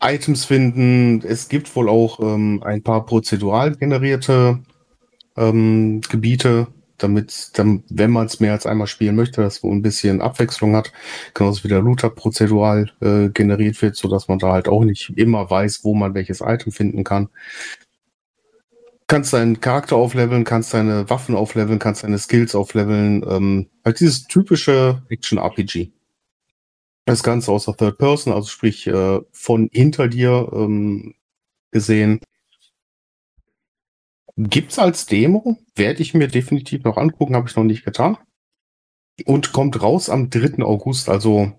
[0.00, 1.22] Items finden.
[1.26, 4.60] Es gibt wohl auch ähm, ein paar prozedural generierte
[5.36, 9.82] ähm, Gebiete, damit, dann, wenn man es mehr als einmal spielen möchte, dass man ein
[9.82, 10.92] bisschen Abwechslung hat,
[11.34, 15.10] genauso wie der Looter prozedural äh, generiert wird, so dass man da halt auch nicht
[15.16, 17.28] immer weiß, wo man welches Item finden kann.
[19.06, 23.24] Kannst deinen Charakter aufleveln, kannst deine Waffen aufleveln, kannst deine Skills aufleveln.
[23.26, 25.92] Ähm, halt dieses typische Action-RPG.
[27.08, 31.14] Das Ganze aus der Third Person, also sprich äh, von hinter dir ähm,
[31.70, 32.20] gesehen.
[34.36, 38.18] Gibt's als Demo, werde ich mir definitiv noch angucken, habe ich noch nicht getan.
[39.24, 40.62] Und kommt raus am 3.
[40.62, 41.52] August, also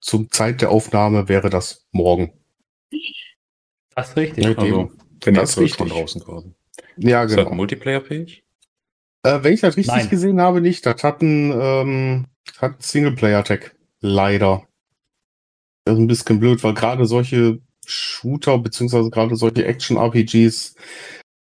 [0.00, 2.32] zum Zeit der Aufnahme wäre das morgen.
[3.94, 4.44] Das ist richtig.
[4.44, 4.90] Ja, also,
[5.22, 6.52] wenn das ist von draußen quasi.
[6.96, 7.42] Ja, genau.
[7.42, 8.42] Ist das Multiplayer-fähig?
[9.22, 10.08] Äh, wenn ich das richtig Nein.
[10.08, 10.84] gesehen habe, nicht.
[10.84, 12.26] Das hat ein, ähm,
[12.58, 13.76] hat Singleplayer-Tag.
[14.00, 14.67] Leider.
[15.88, 20.74] Ein bisschen blöd, weil gerade solche Shooter, beziehungsweise gerade solche Action-RPGs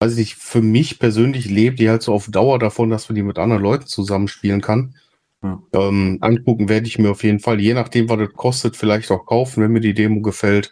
[0.03, 3.15] weiß ich nicht, für mich persönlich lebt die halt so auf Dauer davon, dass man
[3.15, 4.95] die mit anderen Leuten zusammenspielen kann.
[5.41, 5.61] Ja.
[5.73, 9.25] Ähm, angucken werde ich mir auf jeden Fall, je nachdem, was das kostet, vielleicht auch
[9.25, 10.71] kaufen, wenn mir die Demo gefällt.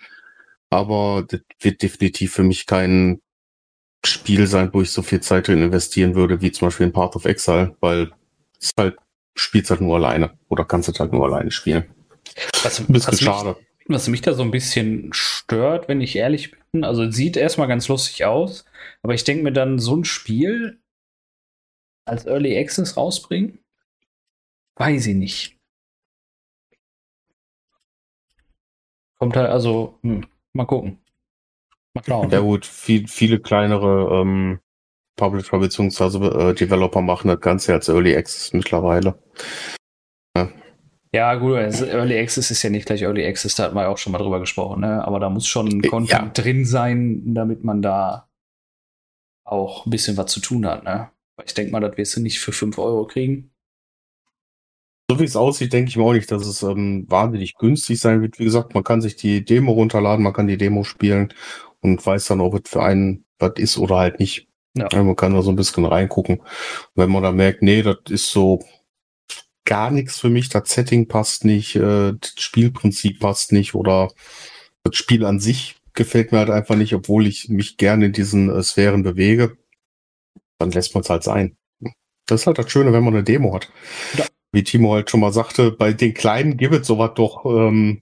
[0.70, 3.22] Aber das wird definitiv für mich kein
[4.06, 7.16] Spiel sein, wo ich so viel Zeit drin investieren würde, wie zum Beispiel in Path
[7.16, 8.12] of Exile, weil
[8.60, 8.98] es halt,
[9.36, 11.86] spielst halt nur alleine oder kannst es halt nur alleine spielen.
[12.64, 13.56] Was, ein bisschen was schade.
[13.58, 17.68] Mich, was mich da so ein bisschen stört, wenn ich ehrlich bin, also sieht erstmal
[17.68, 18.66] ganz lustig aus,
[19.02, 20.82] aber ich denke mir dann, so ein Spiel
[22.06, 23.60] als Early Access rausbringen,
[24.76, 25.58] weiß ich nicht.
[29.18, 31.00] Kommt halt, also, hm, mal gucken.
[31.94, 32.30] Mal schauen.
[32.32, 34.60] Ja gut, viel, viele kleinere ähm,
[35.16, 36.50] Publisher bzw.
[36.50, 39.22] Äh, Developer machen das Ganze als Early Access mittlerweile.
[41.14, 41.36] Ja.
[41.36, 44.14] Gut, Early Access ist ja nicht gleich Early Access, da hat man ja auch schon
[44.14, 45.06] mal drüber gesprochen, ne?
[45.06, 46.44] Aber da muss schon Content ja.
[46.44, 48.30] drin sein, damit man da
[49.44, 51.10] auch ein bisschen was zu tun hat, ne?
[51.46, 53.52] Ich denke mal, das wirst du nicht für 5 Euro kriegen.
[55.10, 58.22] So wie es aussieht, denke ich mir auch nicht, dass es ähm, wahnsinnig günstig sein
[58.22, 58.40] wird.
[58.40, 61.34] Wie gesagt, man kann sich die Demo runterladen, man kann die Demo spielen
[61.82, 64.48] und weiß dann, ob es für einen was ist oder halt nicht.
[64.78, 64.88] Ja.
[65.04, 66.42] man kann da so ein bisschen reingucken.
[66.96, 68.64] Wenn man dann merkt, nee, das ist so
[69.72, 74.10] gar nichts für mich, das Setting passt nicht, äh, das Spielprinzip passt nicht oder
[74.84, 78.50] das Spiel an sich gefällt mir halt einfach nicht, obwohl ich mich gerne in diesen
[78.50, 79.56] äh, Sphären bewege,
[80.60, 81.56] dann lässt man es halt sein.
[82.26, 83.72] Das ist halt das Schöne, wenn man eine Demo hat.
[84.18, 84.26] Ja.
[84.52, 88.02] Wie Timo halt schon mal sagte, bei den Kleinen gibt es sowas doch ähm,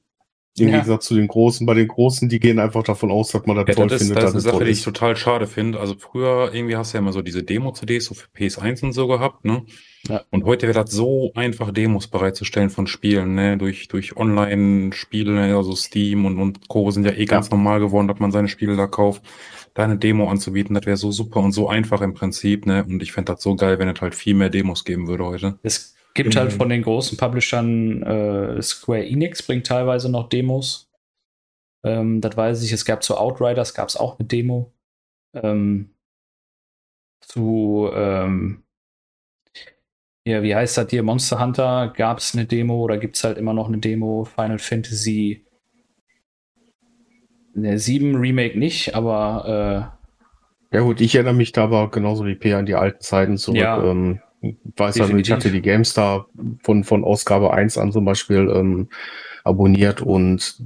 [0.59, 0.75] im ja.
[0.75, 1.65] Gegensatz zu den Großen.
[1.65, 4.17] Bei den Großen, die gehen einfach davon aus, dass man das ja, toll das findet.
[4.17, 5.79] Das ist eine Sache, die ich total schade finde.
[5.79, 9.07] Also früher irgendwie hast du ja immer so diese Demo-CDs so für PS1 und so
[9.07, 9.63] gehabt, ne?
[10.07, 10.21] Ja.
[10.29, 13.57] Und heute wird das so einfach, Demos bereitzustellen von Spielen, ne?
[13.57, 15.55] Durch, durch Online-Spiele, ne?
[15.55, 16.89] also Steam und, und Co.
[16.91, 17.55] sind ja eh ganz ja.
[17.55, 19.23] normal geworden, dass man seine Spiele da kauft.
[19.73, 22.83] Da eine Demo anzubieten, das wäre so super und so einfach im Prinzip, ne?
[22.83, 25.59] Und ich fände das so geil, wenn es halt viel mehr Demos geben würde heute.
[25.63, 30.91] Es Gibt halt von den großen Publishern, äh, Square Enix bringt teilweise noch Demos.
[31.83, 32.71] Ähm, das weiß ich.
[32.71, 34.73] Es gab zu Outriders gab es auch eine Demo.
[35.33, 35.91] Ähm,
[37.21, 38.63] zu, ähm,
[40.25, 41.03] ja, wie heißt das hier?
[41.03, 44.25] Monster Hunter gab es eine Demo oder gibt es halt immer noch eine Demo?
[44.25, 45.45] Final Fantasy
[47.55, 49.93] 7 Remake nicht, aber
[50.71, 53.37] äh, ja gut, ich erinnere mich da aber genauso wie P an die alten Zeiten
[53.37, 53.59] zurück.
[53.59, 53.83] Ja.
[53.83, 56.27] Ähm, weiß ja, ich hatte die GameStar
[56.63, 58.89] von, von Ausgabe 1 an zum Beispiel ähm,
[59.43, 60.63] abonniert und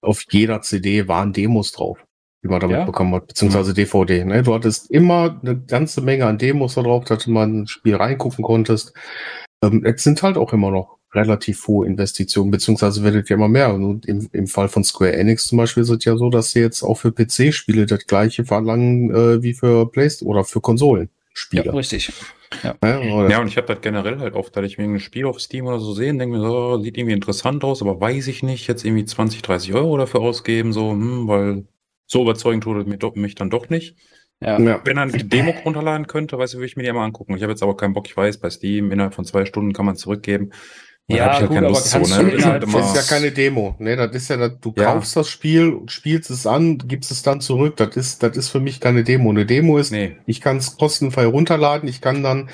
[0.00, 1.98] auf jeder CD waren Demos drauf,
[2.42, 2.84] die man damit ja?
[2.84, 4.24] bekommen hat, beziehungsweise DVD.
[4.24, 4.42] Ne?
[4.42, 8.44] Du hattest immer eine ganze Menge an Demos da drauf, dass mal ein Spiel reingucken
[8.44, 8.94] konntest.
[9.62, 13.74] Ähm, jetzt sind halt auch immer noch relativ hohe Investitionen, beziehungsweise werdet ja immer mehr.
[13.74, 16.60] Und im, im Fall von Square Enix zum Beispiel ist es ja so, dass sie
[16.60, 21.64] jetzt auch für PC-Spiele das gleiche verlangen äh, wie für Playstation oder für Konsolenspiele.
[21.64, 22.12] Ja, richtig.
[22.62, 25.26] Ja, ja, ja und ich habe das generell halt oft, dass ich mir ein Spiel
[25.26, 28.00] auf Steam oder so sehe und denke mir so, oh, sieht irgendwie interessant aus, aber
[28.00, 31.64] weiß ich nicht, jetzt irgendwie 20, 30 Euro dafür ausgeben, so, hm, weil
[32.06, 33.96] so überzeugend tut es mich dann doch nicht.
[34.42, 34.58] Ja.
[34.58, 37.36] Wenn er die Demo runterladen könnte, weiß ich, würde ich mir die mal angucken.
[37.36, 39.84] Ich habe jetzt aber keinen Bock, ich weiß, bei Steam innerhalb von zwei Stunden kann
[39.86, 40.50] man zurückgeben.
[41.16, 42.32] Ja, halt gut, aber Lust kannst zu, ne?
[42.32, 43.74] das, halt das ist ja keine Demo.
[43.78, 44.84] Ne, das ist ja, du ja.
[44.84, 47.76] kaufst das Spiel, spielst es an, gibst es dann zurück.
[47.76, 49.30] Das ist, das ist für mich keine Demo.
[49.30, 50.16] Eine Demo ist, nee.
[50.26, 51.88] ich kann es kostenfrei runterladen.
[51.88, 52.50] Ich kann dann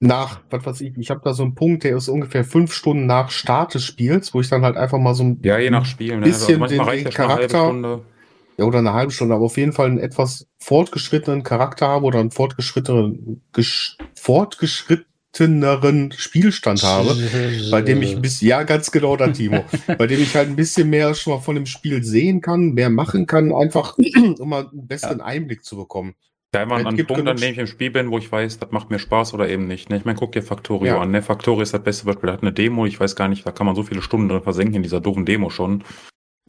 [0.00, 3.06] nach, was weiß ich, ich habe da so einen Punkt, der ist ungefähr fünf Stunden
[3.06, 5.86] nach Start des Spiels, wo ich dann halt einfach mal so ein ja, je nach
[5.86, 6.22] Spiel, ne?
[6.22, 8.02] bisschen also den, den Charakter,
[8.58, 12.20] ja, oder eine halbe Stunde, aber auf jeden Fall einen etwas fortgeschrittenen Charakter habe oder
[12.20, 13.42] einen fortgeschrittenen,
[14.14, 17.16] fortgeschritt, selteneren Spielstand habe,
[17.70, 19.64] bei dem ich ein bisschen, ja, ganz genau da, Timo,
[19.98, 22.90] bei dem ich halt ein bisschen mehr schon mal von dem Spiel sehen kann, mehr
[22.90, 23.96] machen kann, einfach
[24.38, 25.24] um mal einen besseren ja.
[25.24, 26.14] Einblick zu bekommen.
[26.54, 28.90] Ja, immer an Punkt, an dem ich im Spiel bin, wo ich weiß, das macht
[28.90, 29.90] mir Spaß oder eben nicht.
[29.90, 29.98] Ne?
[29.98, 31.00] Ich meine, guck dir Factorio ja.
[31.00, 31.10] an.
[31.10, 31.20] Ne?
[31.20, 32.28] Factorio ist das beste Beispiel.
[32.28, 34.42] Da hat eine Demo, ich weiß gar nicht, da kann man so viele Stunden drin
[34.42, 35.84] versenken in dieser doofen Demo schon.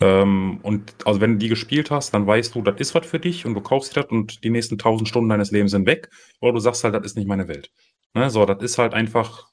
[0.01, 3.19] Ähm, und also wenn du die gespielt hast, dann weißt du, das ist was für
[3.19, 6.09] dich und du kaufst das und die nächsten tausend Stunden deines Lebens sind weg.
[6.39, 7.69] Oder du sagst halt, das ist nicht meine Welt.
[8.15, 9.49] Ne, so, das ist halt einfach,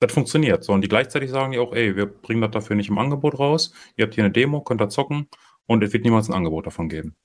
[0.00, 0.64] das funktioniert.
[0.64, 3.38] So, und die gleichzeitig sagen die auch, ey, wir bringen das dafür nicht im Angebot
[3.38, 3.72] raus.
[3.96, 5.28] Ihr habt hier eine Demo, könnt da zocken
[5.66, 7.16] und es wird niemals ein Angebot davon geben.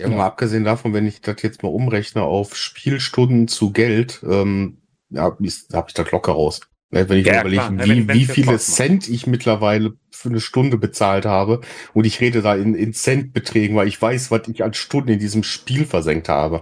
[0.00, 4.82] Ja, mal abgesehen davon, wenn ich das jetzt mal umrechne auf Spielstunden zu Geld, ähm,
[5.10, 6.60] ja, habe ich das locker raus.
[6.92, 7.84] Ne, wenn ich ja, überlege, klar.
[7.86, 11.62] wie, wenn, wie viele Cent ich mittlerweile für eine Stunde bezahlt habe
[11.94, 15.18] und ich rede da in, in Centbeträgen, weil ich weiß, was ich an Stunden in
[15.18, 16.60] diesem Spiel versenkt habe.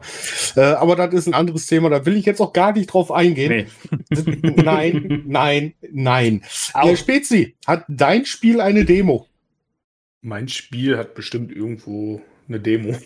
[0.54, 3.10] Äh, aber das ist ein anderes Thema, da will ich jetzt auch gar nicht drauf
[3.10, 3.66] eingehen.
[4.08, 4.52] Nee.
[4.62, 6.42] nein, nein, nein.
[6.74, 9.26] Herr Spezi, hat dein Spiel eine Demo?
[10.22, 12.96] Mein Spiel hat bestimmt irgendwo eine Demo.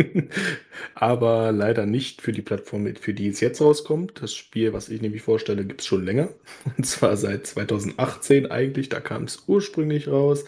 [0.94, 4.22] Aber leider nicht für die Plattform, für die es jetzt rauskommt.
[4.22, 6.28] Das Spiel, was ich nämlich vorstelle, gibt es schon länger.
[6.76, 8.88] Und zwar seit 2018 eigentlich.
[8.88, 10.44] Da kam es ursprünglich raus.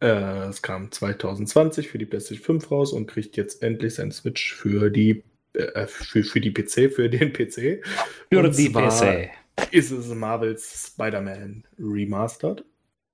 [0.00, 4.54] Äh, es kam 2020 für die PlayStation 5 raus und kriegt jetzt endlich sein Switch
[4.54, 5.22] für die
[5.54, 7.84] äh, für, für die PC, für den PC.
[8.30, 9.30] Für und die PC.
[9.70, 12.64] Ist es Marvels Spider-Man Remastered.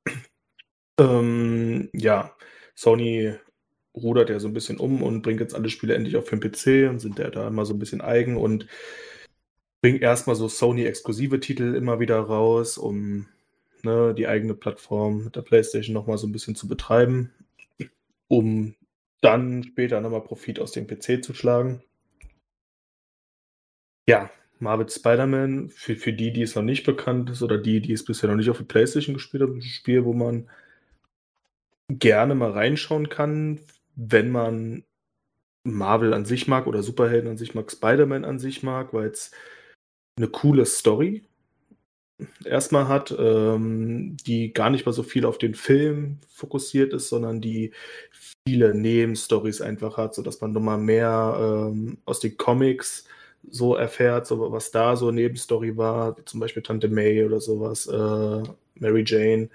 [0.99, 2.35] ähm, ja,
[2.75, 3.35] Sony
[3.95, 6.89] rudert er so ein bisschen um und bringt jetzt alle Spiele endlich auf den PC
[6.89, 8.67] und sind ja da immer so ein bisschen eigen und
[9.83, 13.27] bringt erstmal so Sony-exklusive Titel immer wieder raus, um
[13.83, 17.33] ne, die eigene Plattform mit der PlayStation nochmal so ein bisschen zu betreiben,
[18.29, 18.75] um
[19.21, 21.83] dann später nochmal Profit aus dem PC zu schlagen.
[24.07, 27.93] Ja, Marvel Spider-Man, für, für die, die es noch nicht bekannt ist oder die, die
[27.93, 30.49] es bisher noch nicht auf der PlayStation gespielt haben, ein Spiel, wo man
[31.89, 33.61] gerne mal reinschauen kann,
[33.95, 34.85] wenn man
[35.65, 39.31] Marvel an sich mag oder Superhelden an sich mag, Spider-Man an sich mag, weil es
[40.17, 41.23] eine coole Story
[42.45, 47.41] erstmal hat, ähm, die gar nicht mal so viel auf den Film fokussiert ist, sondern
[47.41, 47.73] die
[48.47, 53.07] viele Nebenstories einfach hat, sodass man nochmal mehr ähm, aus den Comics
[53.51, 57.87] so erfährt, so was da so Nebenstory war, wie zum Beispiel Tante May oder sowas,
[57.87, 58.43] äh,
[58.79, 59.49] Mary Jane,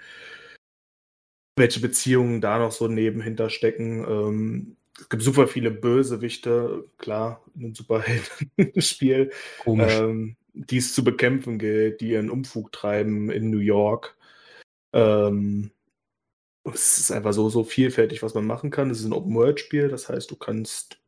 [1.58, 4.06] welche Beziehungen da noch so nebenhinter stecken.
[4.08, 9.32] Ähm, es gibt super viele Bösewichte, klar, in einem Superhelden-Spiel,
[9.66, 14.18] ähm, die es zu bekämpfen gilt, die ihren Umfug treiben in New York.
[14.94, 15.72] Ähm,
[16.64, 18.90] es ist einfach so, so vielfältig, was man machen kann.
[18.90, 21.00] Es ist ein Open-World-Spiel, das heißt, du kannst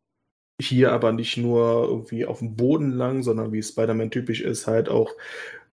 [0.61, 4.89] hier aber nicht nur irgendwie auf dem Boden lang, sondern wie Spider-Man typisch ist, halt
[4.89, 5.13] auch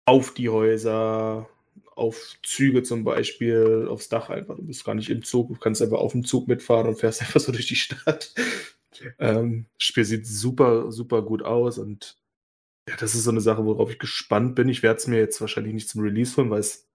[0.05, 1.47] auf die Häuser,
[1.91, 4.55] auf Züge zum Beispiel, aufs Dach einfach.
[4.55, 7.21] Du bist gar nicht im Zug, du kannst einfach auf dem Zug mitfahren und fährst
[7.21, 8.33] einfach so durch die Stadt.
[9.19, 12.17] Ähm, das Spiel sieht super, super gut aus und
[12.89, 14.67] ja, das ist so eine Sache, worauf ich gespannt bin.
[14.69, 16.87] Ich werde es mir jetzt wahrscheinlich nicht zum Release holen, weil es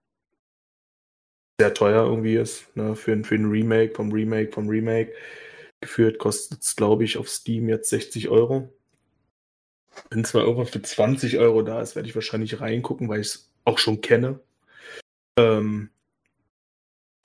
[1.59, 5.13] sehr teuer irgendwie ist, ne, für, für ein Remake, vom Remake, vom Remake.
[5.81, 8.73] Geführt kostet es, glaube ich, auf Steam jetzt 60 Euro.
[10.11, 13.51] Wenn zwar irgendwas für 20 Euro da ist, werde ich wahrscheinlich reingucken, weil ich es
[13.65, 14.39] auch schon kenne.
[15.37, 15.91] Ähm,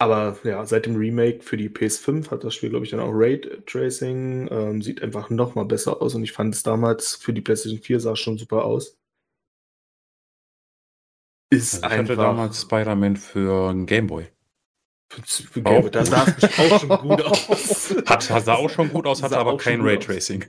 [0.03, 3.12] aber ja, seit dem Remake für die PS5 hat das Spiel, glaube ich, dann auch
[3.12, 4.48] Raytracing.
[4.51, 7.81] Ähm, sieht einfach noch mal besser aus und ich fand es damals für die PlayStation
[7.81, 8.98] 4 sah schon super aus.
[11.51, 14.27] Ist also ich hatte damals Spider-Man für einen Gameboy.
[15.09, 17.94] Für, für Gameboy, da sah es auch schon gut aus.
[18.07, 20.46] Hat, sah auch schon gut aus, hatte aber kein Raytracing.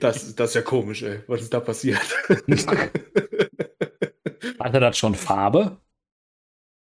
[0.00, 1.20] Das, das ist ja komisch, ey.
[1.28, 2.00] Was ist da passiert?
[4.58, 5.76] Hatte das schon Farbe?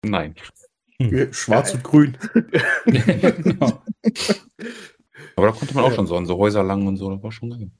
[0.03, 0.35] Nein.
[0.99, 1.33] Hm.
[1.33, 2.17] Schwarz und grün.
[2.87, 3.83] genau.
[5.37, 7.33] Aber da konnte man auch schon so an so Häuser lang und so, das war
[7.33, 7.71] schon geil.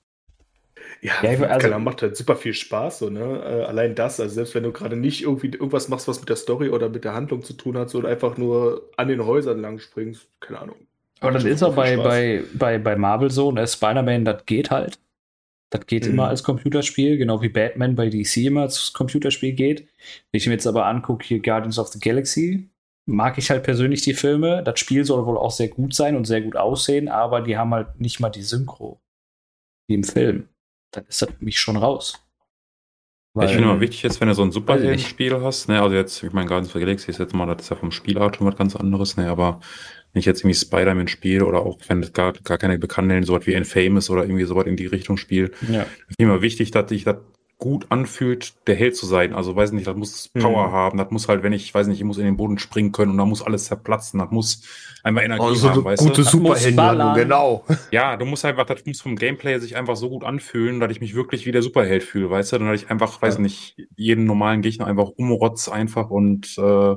[1.03, 3.21] Ja, ja also, klar, macht halt super viel Spaß, so, ne?
[3.21, 6.37] Äh, allein das, also selbst wenn du gerade nicht irgendwie irgendwas machst, was mit der
[6.37, 9.79] Story oder mit der Handlung zu tun hat, so einfach nur an den Häusern lang
[9.79, 10.77] springst, keine Ahnung.
[11.21, 13.67] Aber das ist auch bei, bei, bei, bei Marvel so, ne?
[13.67, 14.99] Spider-Man, das geht halt.
[15.71, 16.13] Das geht mhm.
[16.13, 19.81] immer als Computerspiel, genau wie Batman bei DC immer als Computerspiel geht.
[20.31, 22.69] Wenn ich mir jetzt aber angucke, hier Guardians of the Galaxy,
[23.07, 24.63] mag ich halt persönlich die Filme.
[24.65, 27.73] Das Spiel soll wohl auch sehr gut sein und sehr gut aussehen, aber die haben
[27.73, 29.01] halt nicht mal die Synchro
[29.89, 30.49] wie im Film.
[30.93, 32.21] Dann ist das für mich schon raus.
[33.33, 36.21] Weil, ich finde immer wichtig jetzt, wenn du so ein Superhelden-Spiel hast, ne, also jetzt,
[36.21, 38.47] ich meine, Guardians of the Galaxy ist jetzt mal, das ist ja vom Spielart schon
[38.47, 39.61] was ganz anderes, ne, aber
[40.13, 43.35] wenn ich jetzt irgendwie Spider-Man spiele oder auch wenn es gar, gar keine bekannten, so
[43.35, 45.83] was wie Infamous oder irgendwie so was in die Richtung spiele, ja.
[46.09, 47.17] ist immer wichtig, dass ich das
[47.61, 49.35] gut anfühlt, der Held zu sein.
[49.35, 50.73] Also weiß nicht, das muss Power mhm.
[50.73, 53.13] haben, das muss halt, wenn ich, weiß nicht, ich muss in den Boden springen können
[53.13, 54.63] und da muss alles zerplatzen, das muss
[55.05, 57.65] einmal Energie also haben, weißt gute Superhelden, genau.
[57.93, 61.03] Ja, du musst einfach, das muss vom Gameplay sich einfach so gut anfühlen, dass ich
[61.03, 64.25] mich wirklich wie der Superheld fühle, weißt du, dann dass ich einfach, weiß nicht, jeden
[64.25, 66.97] normalen Gegner einfach umrotz einfach und äh,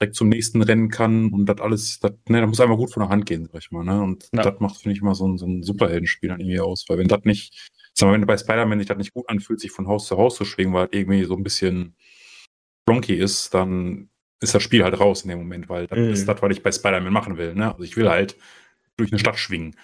[0.00, 3.02] direkt zum nächsten rennen kann und das alles, das, ne, das muss einfach gut von
[3.02, 4.42] der Hand gehen, sag ich mal, ne, und ja.
[4.42, 7.08] das macht, finde ich, immer so ein, so ein Superheldenspiel dann irgendwie aus, weil wenn
[7.08, 10.06] das nicht Sag mal, wenn bei Spider-Man sich das nicht gut anfühlt, sich von Haus
[10.06, 11.96] zu Haus zu schwingen, weil irgendwie so ein bisschen
[12.86, 14.08] blonky ist, dann
[14.40, 16.10] ist das Spiel halt raus in dem Moment, weil das mhm.
[16.10, 17.54] ist das, was ich bei Spider-Man machen will.
[17.54, 17.72] Ne?
[17.72, 18.36] Also ich will halt
[18.96, 19.76] durch eine Stadt schwingen.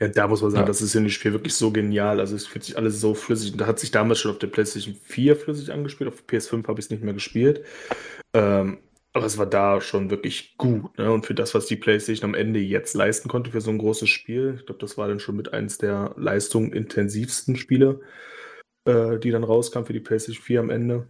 [0.00, 0.66] Ja, da muss man sagen, ja.
[0.66, 2.20] das ist in dem Spiel wirklich so genial.
[2.20, 3.56] Also es fühlt sich alles so flüssig.
[3.56, 6.08] Da hat sich damals schon auf der PlayStation 4 flüssig angespielt.
[6.08, 7.64] Auf PS5 habe ich es nicht mehr gespielt.
[8.34, 8.78] Ähm,
[9.16, 10.98] aber es war da schon wirklich gut.
[10.98, 11.10] Ne?
[11.10, 14.08] Und für das, was die PlayStation am Ende jetzt leisten konnte für so ein großes
[14.08, 18.00] Spiel, ich glaube, das war dann schon mit eines der leistungsintensivsten Spiele,
[18.84, 21.08] äh, die dann rauskam für die PlayStation 4 am Ende.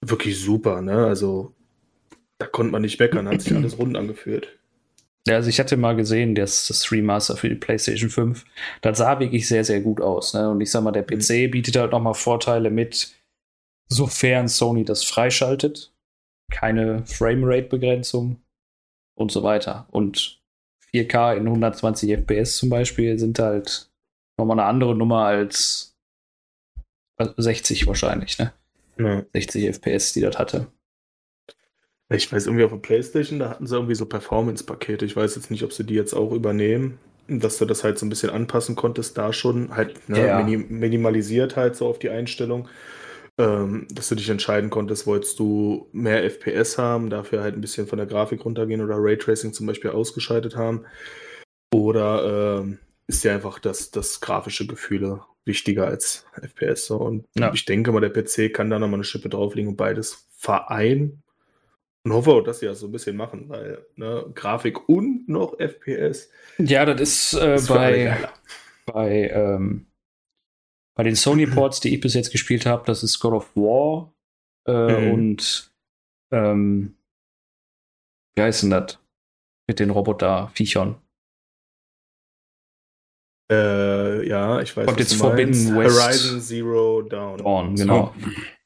[0.00, 1.06] Wirklich super, ne?
[1.06, 1.54] Also
[2.38, 4.58] da konnte man nicht meckern, hat sich alles rund angefühlt.
[5.26, 8.44] Ja, also ich hatte mal gesehen, das, das Remaster für die PlayStation 5.
[8.82, 10.34] Das sah wirklich sehr, sehr gut aus.
[10.34, 10.50] Ne?
[10.50, 13.14] Und ich sag mal, der PC bietet halt nochmal Vorteile mit,
[13.88, 15.93] sofern Sony das freischaltet
[16.50, 18.40] keine Framerate-Begrenzung
[19.14, 19.86] und so weiter.
[19.90, 20.40] Und
[20.92, 23.90] 4K in 120 FPS zum Beispiel sind halt
[24.38, 25.96] nochmal eine andere Nummer als
[27.18, 28.52] 60 wahrscheinlich, ne?
[28.98, 29.24] Ja.
[29.32, 30.68] 60 FPS, die das hatte.
[32.10, 35.04] Ich weiß irgendwie auf der Playstation, da hatten sie irgendwie so Performance-Pakete.
[35.04, 38.06] Ich weiß jetzt nicht, ob sie die jetzt auch übernehmen, dass du das halt so
[38.06, 40.42] ein bisschen anpassen konntest, da schon halt ne, ja.
[40.42, 42.68] minim minimalisiert halt so auf die Einstellung
[43.38, 47.86] ähm, dass du dich entscheiden konntest, wolltest du mehr FPS haben, dafür halt ein bisschen
[47.86, 50.84] von der Grafik runtergehen oder Raytracing zum Beispiel ausgeschaltet haben.
[51.72, 56.86] Oder ähm, ist dir einfach das, das grafische Gefühle wichtiger als FPS.
[56.86, 56.96] So.
[56.96, 57.52] Und ja.
[57.52, 61.22] ich denke mal, der PC kann da nochmal eine Schippe drauflegen und beides vereinen.
[62.04, 65.58] Und hoffe auch, dass sie das so ein bisschen machen, weil ne, Grafik und noch
[65.58, 66.30] FPS.
[66.58, 68.18] Ja, das ist, äh, bei,
[68.84, 69.86] bei, ähm,
[70.94, 74.12] bei den Sony-Ports, die ich bis jetzt gespielt habe, das ist God of War
[74.66, 75.12] äh, Mhm.
[75.12, 75.72] und
[76.32, 76.96] ähm,
[78.36, 78.98] wie heißt denn das?
[79.68, 80.96] Mit den Roboter-Viechern.
[83.50, 85.76] Äh, ja, ich weiß Kommt jetzt Forbidden.
[85.76, 86.00] West.
[86.02, 87.38] Horizon Zero Dawn.
[87.38, 88.14] Dawn, genau.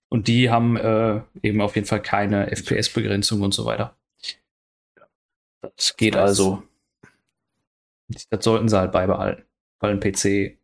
[0.09, 3.97] Und die haben äh, eben auf jeden Fall keine FPS-Begrenzung und so weiter.
[5.61, 6.23] Das geht Nice.
[6.23, 6.63] also.
[8.31, 9.45] Das sollten sie halt beibehalten.
[9.81, 10.58] Weil ein PC,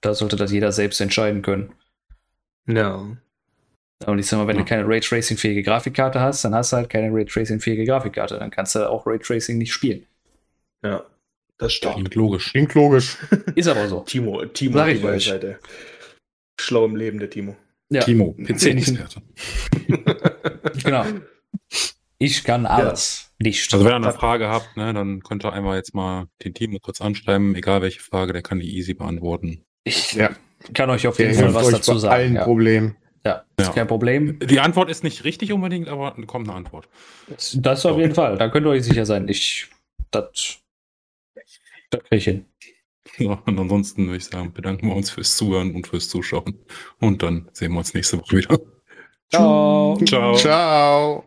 [0.00, 1.72] da sollte das jeder selbst entscheiden können.
[2.66, 3.16] Ja.
[4.06, 4.62] Und ich sag mal, wenn Ja.
[4.62, 8.38] du keine Raytracing-fähige Grafikkarte hast, dann hast du halt keine Raytracing-fähige Grafikkarte.
[8.38, 10.06] Dann kannst du auch Raytracing nicht spielen.
[10.82, 11.04] Ja.
[11.58, 11.94] Das stimmt.
[11.96, 12.50] Klingt logisch.
[12.52, 13.18] Klingt logisch.
[13.54, 14.00] Ist aber so.
[14.00, 15.26] Timo, Timo Sag ich die euch.
[15.26, 15.56] Weisheit, ey.
[16.58, 17.54] Schlau im Leben, der Timo.
[17.90, 19.20] Ja, Timo, PC-Experte.
[20.82, 21.04] genau.
[22.18, 23.30] Ich kann alles.
[23.38, 23.72] Nicht.
[23.72, 26.78] Also wenn ihr eine Frage habt, ne, dann könnt ihr einfach jetzt mal den Timo
[26.78, 29.64] kurz anschreiben, egal welche Frage, der kann die easy beantworten.
[29.84, 30.30] Ich Ja.
[30.74, 32.12] kann euch auf jeden Fall was dazu sagen.
[32.14, 32.96] allen Ja, Problemen.
[33.24, 33.72] ja ist Ja.
[33.72, 34.38] kein Problem.
[34.40, 36.88] Die Antwort ist nicht richtig unbedingt, aber kommt eine Antwort.
[37.28, 38.36] Das, das auf jeden Fall.
[38.38, 39.28] Da könnt ihr euch sicher sein.
[39.28, 39.68] Ich,
[40.10, 40.58] das,
[41.90, 42.44] das krieg ich hin.
[43.18, 46.58] Ja, und ansonsten würde ich sagen, bedanken wir uns fürs Zuhören und fürs Zuschauen.
[47.00, 48.58] Und dann sehen wir uns nächste Woche wieder.
[49.30, 49.98] Ciao.
[50.06, 50.34] Ciao.
[50.36, 51.24] Ciao.